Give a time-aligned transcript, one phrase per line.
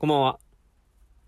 [0.00, 0.38] こんばんは。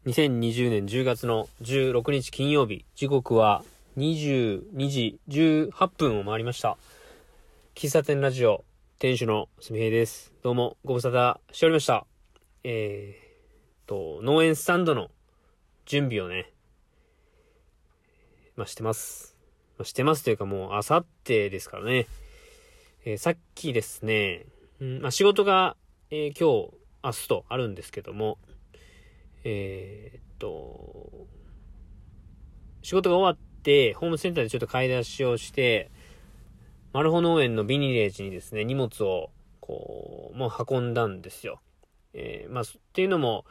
[0.07, 3.65] 2020年10月の16日金曜日、時刻は
[3.97, 6.79] 22時18分を回りました。
[7.75, 8.65] 喫茶店ラジオ、
[9.01, 10.33] 店主のすみへいです。
[10.45, 12.07] どうもご無沙汰しておりました。
[12.63, 15.09] えー、と、農園スタンドの
[15.85, 16.53] 準備をね、
[18.55, 19.35] まあ、してます。
[19.79, 22.07] まあ、してますというかもう、あさってですからね。
[23.05, 24.47] えーさっきですね、
[24.81, 25.77] うんまあ、仕事が、
[26.11, 28.39] えー今日、明日とあるんですけども、
[29.45, 31.27] えーっと、
[32.83, 35.91] 仕事が終わって、ホームセンターでちょっと買い出しをして、
[36.93, 39.31] マルホ農園のビニレージにですね、荷物を、
[39.61, 41.61] こう、もう運んだんですよ。
[42.13, 43.45] えーまあ、っていうのも、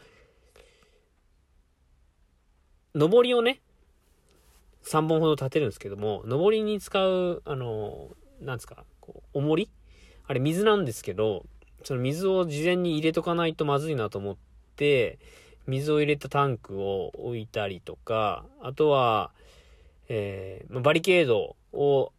[2.93, 3.61] 上りをね、
[4.83, 8.09] 3本ほど立てるんですけども、上りに使う、あの、
[8.41, 9.69] なんですか、こう、重り？
[10.27, 11.45] あれ水なんですけど、
[11.83, 14.37] その水を事前に入れとかないとまずいなと思っ
[14.75, 15.19] て、
[15.67, 19.31] 水を入れたタンクを置いたりとか、あとは、
[20.07, 22.11] えーバリケードを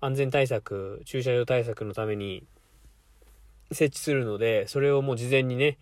[0.00, 2.44] 安全対策、駐車場対策のために
[3.72, 5.78] 設置するので、それをもう事前にね、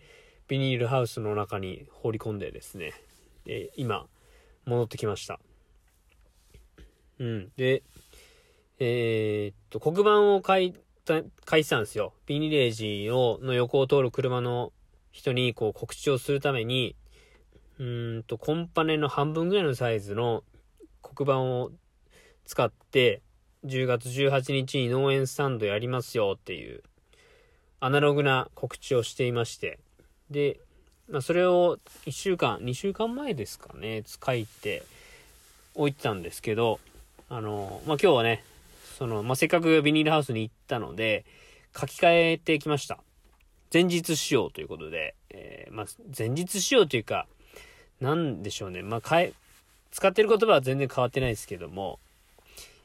[0.47, 2.93] ビニールハウスの中に放り込んでですね、
[3.45, 4.07] えー今、
[4.65, 5.39] 戻ってきました。
[7.19, 7.51] うん。
[7.55, 7.83] で、
[8.79, 10.73] えーっと、黒板を書い
[11.05, 12.13] た、書いてたんですよ。
[12.25, 14.73] ビニレージを、の横を通る車の
[15.15, 16.93] 人にこう告知をするために、
[17.79, 20.43] うんと、コンパネの半分ぐらいのサイズの
[21.01, 21.71] 黒板を
[22.43, 23.21] 使って、
[23.63, 26.83] 10月18日に農園スタンドやりますよっていう、
[27.79, 29.79] アナログな告知をしていまして、
[30.29, 30.59] で、
[31.09, 34.83] まあ、それを1週間、2週間前ですかね、書いて
[35.75, 36.81] 置いてたんですけど、
[37.29, 38.43] あの、まあ、今日はね、
[38.97, 41.23] その、まあ、せっかくビニールハウスに行ったので、
[41.73, 42.99] 書き換えてきました。
[43.75, 45.85] 前日仕様ということで、えーまあ、
[46.17, 47.27] 前日仕様というか、
[47.99, 48.81] なんでしょうね。
[48.81, 49.33] まあ、変え、
[49.91, 51.99] 使ってる言葉は全然変わってないですけども、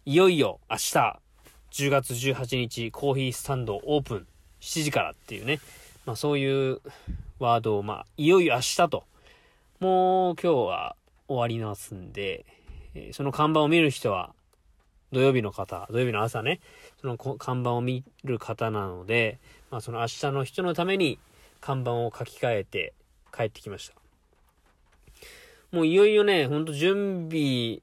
[0.05, 1.21] いよいよ明日、
[1.71, 4.27] 10月18日、コーヒースタンドオープン、
[4.61, 5.61] 7時からっていうね、
[6.07, 6.81] まあそういう
[7.39, 9.05] ワードを、まあ、いよいよ明日と、
[9.79, 10.97] もう今日は
[11.29, 12.45] 終わりますんで、
[12.97, 14.35] えーその看板を見る人は、
[15.13, 16.61] 土曜日の方、土曜日の朝ね、
[17.01, 19.39] その看板を見る方なので、
[19.71, 21.19] まあその明日の人のために
[21.61, 22.95] 看板を書き換えて
[23.35, 23.95] 帰ってきました。
[25.73, 27.81] もういよいよね、ほんと準備、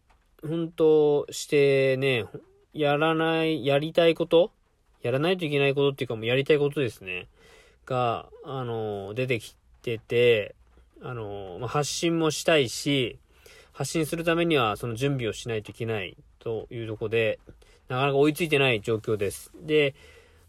[0.48, 2.26] ほんとしてね、
[2.74, 4.52] やらない、やりたいこと
[5.02, 7.28] やらないといけないことっていうかもうやりたいことですね。
[7.86, 10.56] が、あの、出てきてて、
[11.02, 13.18] あの、まあ、発信もしたいし、
[13.72, 17.40] 発信するためにはその準備をしないといけないというとこで、
[17.90, 19.52] なかなか追いついてない状況です。
[19.66, 19.96] で、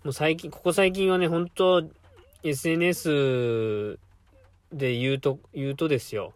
[0.04, 1.82] もう最近、ここ最近はね、本当
[2.44, 3.98] SNS
[4.72, 6.34] で言うと、言うとですよ。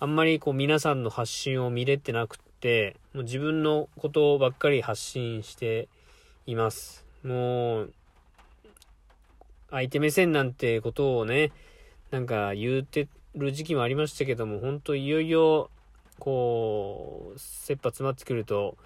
[0.00, 5.88] あんまりこう皆さんの発信を見れてなくって、もう自分のことばっかり発信して
[6.46, 7.04] います。
[7.22, 7.92] もう、
[9.70, 11.52] 相手目線なんてことをね、
[12.10, 15.68] なんか言うてる時期もありましたけども、本当いよいよ、
[16.18, 18.76] こう、切羽詰まってくると、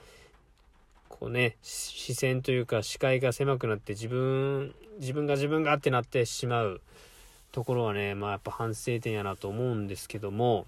[1.09, 6.81] こうね、視線というか視界が狭くなって自分、自分が自分がってなってしまう
[7.51, 10.67] ところはね、まあやっぱ反省点やなと思うんですけども、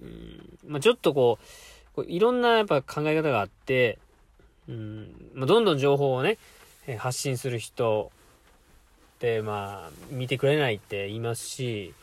[0.00, 3.98] うん、まあちょっとこう、こういろんなやっぱ考え方があって、
[4.68, 6.38] うん、まあどんどん情報をね、
[6.98, 8.12] 発信する人
[9.16, 11.94] って、まあ見てくれないって言いますし、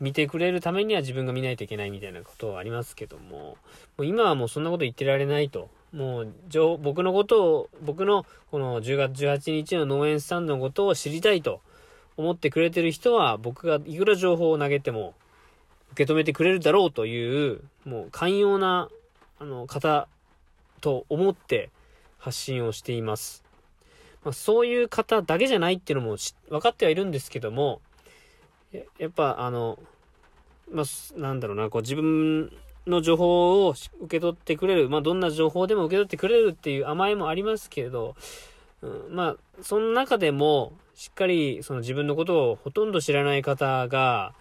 [0.00, 3.56] 見てくれるためには自分が見ないといけないみたいなことはありますけども、も
[3.98, 5.68] う今はもうそんなこと言ってられないと。
[5.92, 6.32] もう、
[6.78, 11.60] 僕のことを、僕のこの10月18日の農園スタンドのことを知りたいと
[12.16, 15.14] 思ってくれてる人は、僕がいくら情報を投げても
[15.92, 18.88] 受け止めてくれるだろうという、もう寛容な、
[19.38, 20.08] あの、方
[20.80, 21.70] と思って
[22.18, 23.44] 発信をしています。
[24.24, 26.16] まあ、そういう方だけじゃないっていうのも
[26.48, 27.80] 分かってはいるんですけども、
[28.98, 29.78] やっぱあの、
[30.70, 32.52] まあ、なんだろうな、こう自分
[32.86, 38.14] の情報を受け取ってくれる、まあ、どんな情報でも受け取ってくれるっていう甘えもありますけれど、
[38.82, 44.34] うん、まあ、その中でも、しっかりその自分のことをほとんど知らない方が、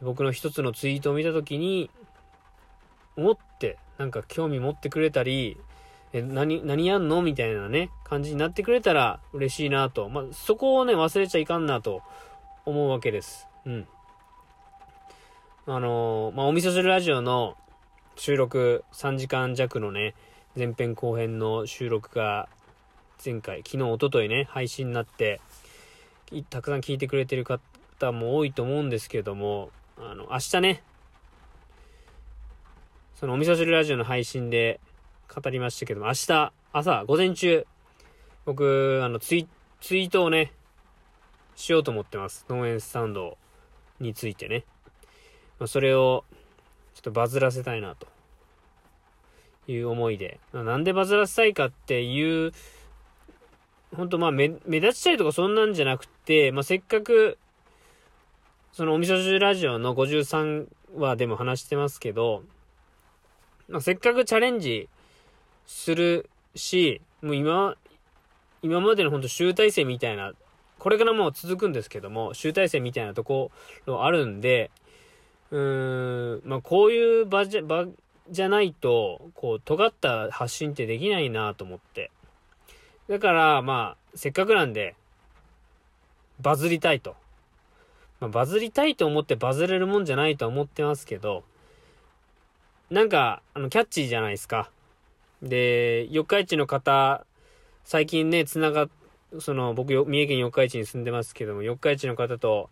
[0.00, 1.90] 僕の一つのツイートを見たときに、
[3.16, 5.56] 思って、なんか興味持ってくれたり、
[6.12, 10.08] え、何、何やんのみたいなね、感じになってくれたら嬉しいなと。
[10.08, 12.02] まあ、そこをね、忘れちゃいかんなと
[12.64, 13.47] 思うわけです。
[13.68, 13.86] うん。
[15.66, 17.54] あのーまあ、お味噌汁ラジオの
[18.16, 20.14] 収録3時間弱のね、
[20.56, 22.48] 前編後編の収録が
[23.22, 25.42] 前回、昨日、一昨日ね、配信になって、
[26.48, 29.68] たくさん聞いてくれてる方も多いと思うんですけども、
[29.98, 30.82] あの、明日ね、
[33.16, 34.80] そのお味噌汁ラジオの配信で
[35.28, 37.66] 語りましたけども、明日、朝、午前中、
[38.46, 39.46] 僕、あの、ツイ、
[39.82, 40.54] ツイートをね、
[41.54, 42.46] しようと思ってます。
[42.48, 43.38] 農園スタンドを
[44.00, 44.64] についてね。
[45.58, 46.24] まあ、それを、
[46.94, 48.06] ちょっとバズらせたいな、と
[49.66, 50.64] いう思いでま。
[50.64, 52.52] なんでバズらせたいかっていう、
[53.96, 57.38] 本当まあ目、目立ちたいとかそんなんじゃなくて、まあ、せっかく、
[58.72, 62.42] そのお味噌汁ラジオの53話でも話してますけど、
[63.68, 64.88] まあ、せっかくチャレンジ
[65.66, 67.76] するし、もう今、
[68.62, 70.32] 今までの本当集大成みたいな、
[70.78, 73.50] これからも続くんですけども、集大成みたいなとこ
[73.86, 74.70] ろあるんで、
[75.50, 77.86] うーん、まあ、こういう場じゃ、場
[78.30, 82.10] じゃないと、こう、尖った発信ってできないなと思って。
[83.08, 84.94] だから、まあ、せっかくなんで、
[86.40, 87.16] バズりたいと。
[88.20, 91.44] まあ、バズりたいと思ってバズれるもんじゃないとは思ってますけど、
[92.90, 94.70] なんか、あの、キャッチーじゃないですか。
[95.42, 97.24] で、四日市の方、
[97.84, 98.88] 最近ね、つなが、
[99.38, 102.70] その、僕、三重県四日市に住んでますけども、四日市の方と、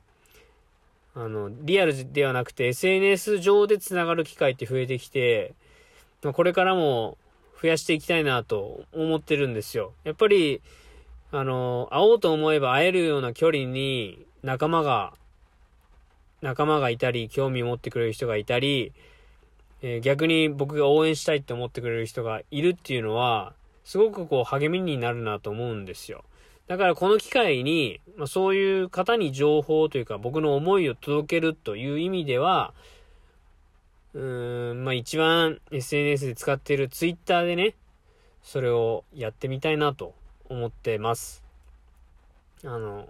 [1.14, 5.54] あの、リアルではなくて SNS 上でつながる機会って増えてきて、
[6.22, 7.16] ま、これからも
[7.60, 9.92] 増やしていきたいなと思ってるんですよ。
[10.04, 10.60] やっぱり、
[11.32, 15.14] あの、会おうと思えば会えるような距離に仲間が、
[16.42, 18.92] 仲間がいたり、興味を持ってくれる人がいたり、
[19.82, 23.54] えー、逆に僕が応援したいって思ってくれる人がいるっていうのは、
[23.84, 26.24] すごくこう励みになるなと思うんですよ。
[26.68, 32.74] だからこの機会に、まあ、そういう方に情報というか僕の思いを届けるという意味では、
[34.14, 37.74] うーん、まあ一番 SNS で使っている Twitter でね、
[38.42, 40.14] それをやってみたいなと
[40.48, 41.44] 思ってます。
[42.64, 43.08] あの、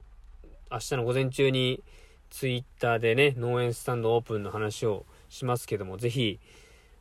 [0.70, 1.82] 明日の午前中に
[2.30, 6.40] Twitter でね、農園スタンドオープンの話をしますけども、ぜひ、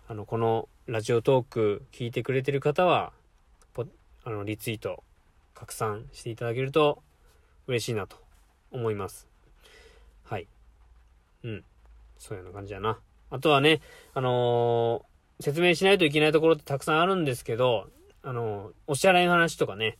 [0.07, 3.11] あの、このラジオトーク聞いてくれてる方は、
[4.23, 5.03] あの、リツイート、
[5.55, 7.01] 拡散していただけると
[7.67, 8.17] 嬉しいなと
[8.71, 9.27] 思います。
[10.23, 10.47] はい。
[11.43, 11.63] うん。
[12.19, 12.99] そういうような感じやな。
[13.31, 13.81] あとはね、
[14.13, 17.89] あのー、説明しないといけないところってたくさんあるんですけど、
[18.21, 19.97] あのー、お支払いの話とかね、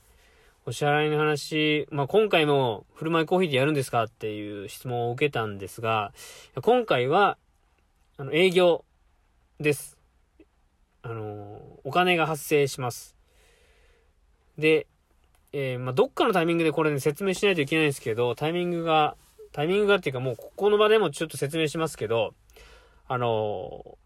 [0.68, 6.12] お支払いの話、まあ、今回も振る舞いコーヒーでやるんですかっていう質問を受けたんですが、
[6.62, 7.38] 今回は、
[8.18, 8.84] あの、営業
[9.60, 9.98] です。
[11.04, 13.16] あの、お金が発生します。
[14.58, 14.88] で、
[15.57, 19.16] えー、まあ、どっかのタイミングでこれね、説明しないといけないんですけど、タイミングが、
[19.54, 22.34] タイミングがっていうかもうここの場でもちょっと説明しますけど、
[23.07, 23.98] あの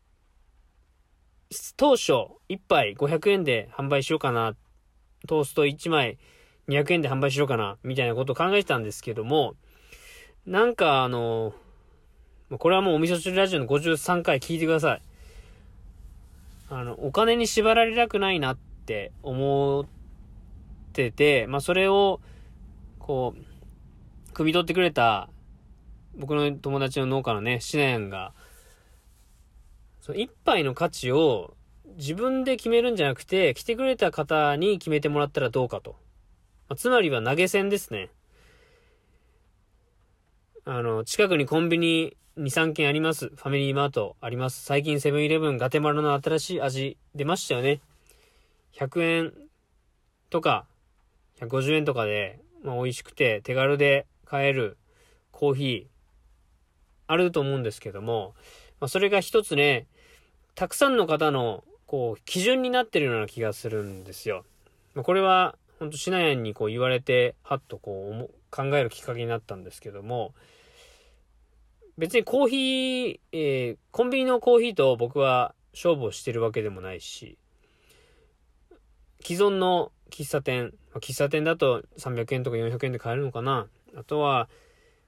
[1.75, 2.11] 当初、
[2.49, 4.55] 1杯500円で販売しようかな、
[5.27, 6.19] トースト1枚
[6.67, 9.55] 200円で販売しようかな、みたいなことを考えてたんですけども、
[10.45, 11.55] なんかあの
[12.59, 15.01] これはもうお味噌汁ラジオの53回聞いてください。
[16.69, 19.98] あの、お金に縛られたくないなって思って
[21.11, 22.19] て、まあそれを、
[22.99, 25.29] こう、汲み取ってくれた、
[26.17, 28.33] 僕の友達の農家のね、シナヤンが、
[30.01, 31.55] その一杯の価値を
[31.97, 35.91] 自分で決めるんじゃなくて、来てくれた方に決めてもらったらどうかと。
[36.67, 38.09] まあ、つまりは投げ銭ですね。
[40.65, 43.29] あの、近くにコンビニ2、3軒あります。
[43.29, 44.63] ファミリーマートあります。
[44.63, 47.81] 最近セブンイレブンガテマラの新しい味出ましたよね。
[48.73, 49.33] 100円
[50.29, 50.65] とか、
[51.41, 54.77] 150円とかで、まあ、美味しくて手軽で買える
[55.31, 55.99] コーヒー、
[57.07, 58.35] あると思うんですけども、
[58.79, 59.87] まあ、それが一つね、
[60.55, 64.45] たくさんの方の、こう、基準になってるような気がするんですよ。
[64.93, 70.33] まあ、これは、ほんとシナヤンにこう言われて、はっとこう考えるきっかけになったんですけども、
[71.97, 77.37] 別にコーヒー、えー、コンビニのコーヒーと僕は勝負をしてるわけでもないし、
[79.23, 83.67] 既存の喫茶店、喫茶店だと300円とか400円で買えるのかな。
[83.95, 84.49] あとは、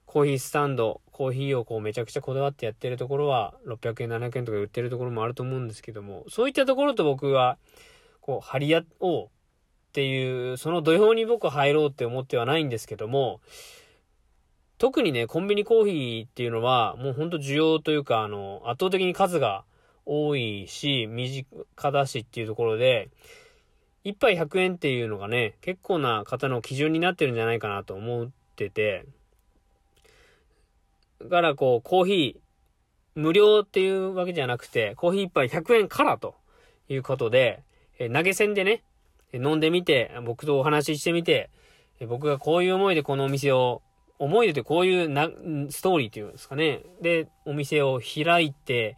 [0.06, 7.58] コーヒースタンド、コーヒーをこうめちゃくちゃこだわってやってるところは、600円、700円とか売ってるところもあると思うんですけども、そういったところと僕は、
[8.20, 9.28] こう、張り合おうっ
[9.92, 13.40] ていう、その土俵に僕は入ろうって思ってはないんですけども、
[14.78, 19.64] 特にね、コンビニコーヒーっていうのは、もうほんと需要というか、あの、圧倒的に数が
[20.06, 23.08] 多いし、身近だしっていうところで、
[24.04, 29.04] 1杯100円っていうのがね、結構な方の基準になってるんじゃないかなと思ってて、
[31.22, 32.40] だからこう、コーヒー、
[33.14, 36.34] 無料っていうわけじゃなくて、コーヒー1杯100円からと
[36.88, 37.62] いうことで、
[37.98, 38.82] え投げ銭でね、
[39.32, 41.50] 飲んでみて、僕とお話ししてみて、
[42.08, 43.82] 僕がこういう思いでこのお店を
[44.18, 45.28] 思い出てこういうな、
[45.70, 46.82] ストーリーっていうんですかね。
[47.00, 48.96] で、お店を開いて、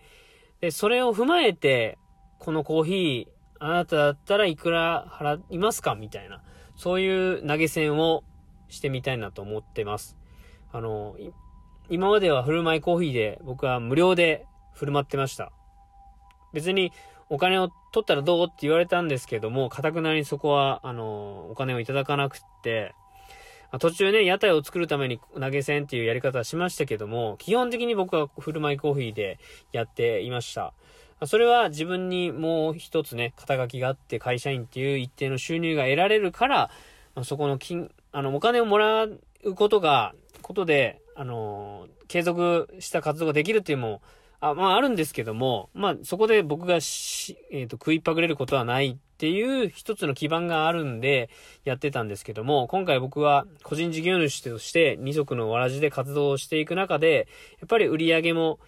[0.61, 1.99] で、それを踏まえて、
[2.39, 3.34] このコーヒー、
[3.67, 5.95] あなただったらいくら払いますか？
[5.95, 6.43] みたいな。
[6.77, 8.23] そういう投げ銭を
[8.69, 10.19] してみたいなと思ってます。
[10.71, 11.17] あの、
[11.89, 14.45] 今までは振る舞いコーヒーで僕は無料で
[14.75, 15.51] 振る舞ってました。
[16.53, 16.93] 別に
[17.31, 22.95] お金を取ったらどうって言われたんですけども、かたくなにそこは、あの、お金をいただかなくって、
[23.81, 29.39] 途中ね、屋台を作るために投げ銭っていうやり方しましたけども、基本的に僕は振る舞いコーヒーで
[29.73, 30.75] やっていました。
[31.27, 36.71] それは自分にもう一つね、肩書きがあって会社員っていう一定の収入が得られるから、
[37.23, 39.21] そこの金、あの、お金をもらう
[39.55, 44.03] ことが、ことで、あの、継続した活動ができるっていうのも、
[44.41, 51.31] あまああるんですけども、まあそこで僕がし、えっ、ー、と、食いっぱぐれることはないっていう一つの基盤があるんで
[51.65, 57.29] やってたんですけども、今回僕は個人事業主として二足のわらじで活動をしていく中で、
[57.61, 58.59] やっぱり売り上げも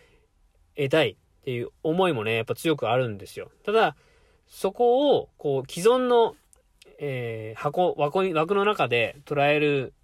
[0.76, 1.18] 得たい。
[1.46, 3.52] っていう思いもね、やっぱ強くあるんですよ。
[3.64, 3.94] ただ、
[4.48, 6.34] そこを、こう、既存の、
[6.98, 9.94] えー、箱、枠に、枠の中で捉える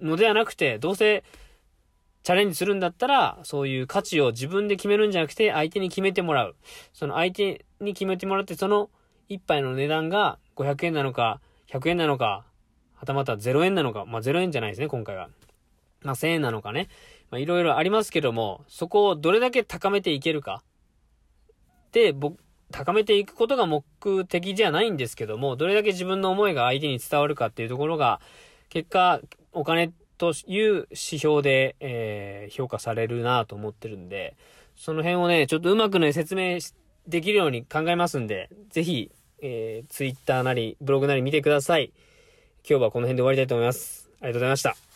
[0.00, 1.22] のではなくて、どうせ
[2.24, 6.56] チャレンジするんだったら、そういう価値を自分で決めるんじゃなくて、相手に決めてもらう。
[6.92, 8.90] その相手に決めてもらって、その
[9.28, 12.44] 一杯の値段が500円なのか、100円なのか、
[12.96, 15.28] はたまた0円なのか、まあ0円じゃないですね、今回は。
[16.02, 16.88] まあ1000円なのかね。
[17.30, 20.64] まあいろいろありますけども、そこをどれだけ高めていけるか。
[21.92, 22.38] で、僕、
[22.70, 23.84] 高めていくことが目
[24.26, 28.20] 的じゃないんですけども、どれだけ自分の思いが相手に伝わるかっていうところが、
[28.68, 29.20] 結果、
[29.52, 34.36] お金という指標で、えー、評価されるなと思ってるんで、
[34.76, 36.58] その辺をね、ちょっとうまくね、説明
[37.08, 39.10] できるように考えますんで、ぜひ、
[39.42, 41.92] えー、ツイッターなり、ブログなり見てください。
[42.68, 44.08] 今日はこの辺で終わりたいと思います。
[44.20, 44.89] ありがとうございました。